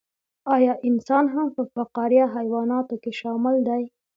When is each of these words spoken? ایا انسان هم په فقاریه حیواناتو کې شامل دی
ایا 0.55 0.73
انسان 0.89 1.25
هم 1.35 1.47
په 1.55 1.63
فقاریه 1.73 2.25
حیواناتو 2.35 2.95
کې 3.03 3.11
شامل 3.19 3.55
دی 3.67 3.83